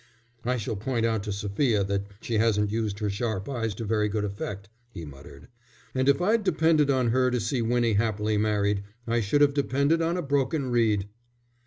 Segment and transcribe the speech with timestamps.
[0.43, 4.09] "I shall point out to Sophia that she hasn't used her sharp eyes to very
[4.09, 5.47] good effect," he muttered.
[5.93, 10.01] "And if I'd depended on her to see Winnie happily married, I should have depended
[10.01, 11.07] on a broken reed."